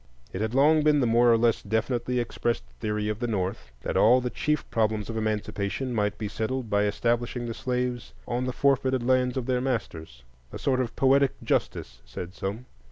[0.33, 3.95] It had long been the more or less definitely expressed theory of the North that
[3.95, 8.51] all the chief problems of Emancipation might be settled by establishing the slaves on the
[8.51, 12.65] forfeited lands of their masters,—a sort of poetic justice, said some.